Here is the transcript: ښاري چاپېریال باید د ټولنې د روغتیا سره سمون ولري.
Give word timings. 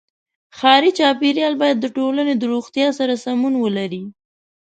ښاري 0.57 0.91
چاپېریال 0.99 1.53
باید 1.61 1.77
د 1.79 1.85
ټولنې 1.97 2.33
د 2.37 2.43
روغتیا 2.53 2.87
سره 2.99 3.13
سمون 3.23 3.53
ولري. 3.63 4.03